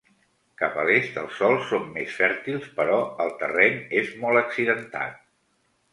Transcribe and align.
Cap 0.59 0.77
a 0.83 0.85
l'est, 0.89 1.19
els 1.23 1.35
sòls 1.41 1.67
són 1.73 1.85
més 1.99 2.17
fèrtils, 2.21 2.65
però 2.79 2.97
el 3.27 3.31
terreny 3.43 3.79
és 4.03 4.11
molt 4.25 4.43
accidentat. 4.45 5.25